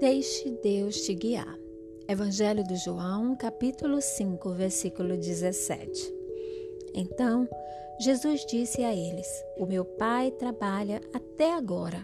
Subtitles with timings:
[0.00, 1.58] Deixe Deus te guiar.
[2.08, 6.14] Evangelho de João, capítulo 5, versículo 17.
[6.94, 7.46] Então,
[8.00, 9.28] Jesus disse a eles:
[9.58, 12.02] O meu Pai trabalha até agora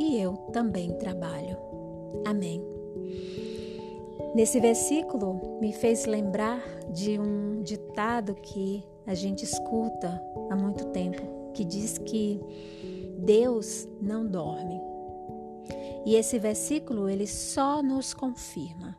[0.00, 1.56] e eu também trabalho.
[2.26, 2.60] Amém.
[4.34, 6.60] Nesse versículo me fez lembrar
[6.90, 10.20] de um ditado que a gente escuta
[10.50, 12.40] há muito tempo, que diz que
[13.16, 14.91] Deus não dorme.
[16.04, 18.96] E esse versículo ele só nos confirma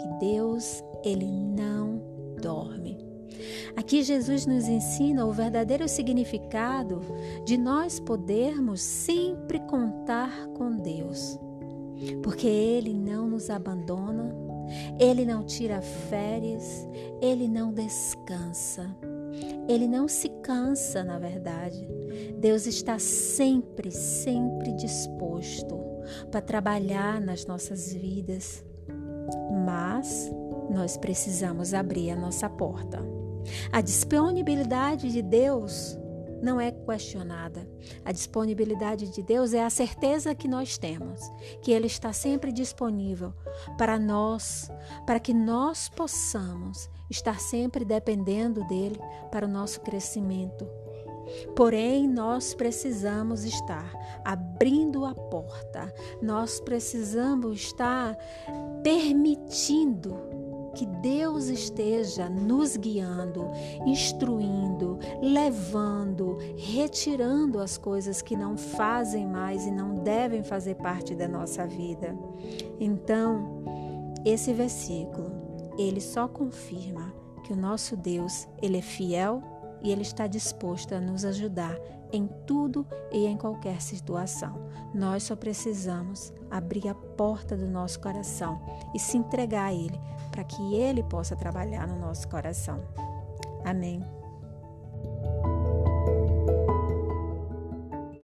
[0.00, 2.00] que Deus ele não
[2.40, 2.98] dorme.
[3.76, 7.00] Aqui Jesus nos ensina o verdadeiro significado
[7.44, 11.38] de nós podermos sempre contar com Deus.
[12.22, 14.34] Porque ele não nos abandona,
[14.98, 16.86] ele não tira férias,
[17.20, 18.94] ele não descansa.
[19.68, 21.88] Ele não se cansa, na verdade.
[22.38, 25.91] Deus está sempre, sempre disposto
[26.30, 28.64] para trabalhar nas nossas vidas.
[29.64, 30.30] Mas
[30.70, 33.02] nós precisamos abrir a nossa porta.
[33.72, 35.98] A disponibilidade de Deus
[36.42, 37.68] não é questionada.
[38.04, 41.20] A disponibilidade de Deus é a certeza que nós temos,
[41.62, 43.32] que Ele está sempre disponível
[43.78, 44.68] para nós,
[45.06, 48.98] para que nós possamos estar sempre dependendo dele
[49.30, 50.66] para o nosso crescimento.
[51.54, 53.92] Porém, nós precisamos estar
[54.24, 58.16] abrindo a porta, nós precisamos estar
[58.82, 60.42] permitindo
[60.74, 63.50] que Deus esteja nos guiando,
[63.86, 71.28] instruindo, levando, retirando as coisas que não fazem mais e não devem fazer parte da
[71.28, 72.16] nossa vida.
[72.80, 73.62] Então,
[74.24, 75.30] esse versículo,
[75.78, 77.12] ele só confirma
[77.44, 79.42] que o nosso Deus, ele é fiel
[79.82, 81.76] e ele está disposto a nos ajudar
[82.12, 84.68] em tudo e em qualquer situação.
[84.94, 88.60] Nós só precisamos abrir a porta do nosso coração
[88.94, 89.98] e se entregar a ele
[90.30, 92.80] para que ele possa trabalhar no nosso coração.
[93.64, 94.21] Amém.